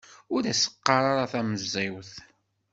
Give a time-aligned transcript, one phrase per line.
[0.35, 2.13] Ur as-ɣɣar tamẓiwt.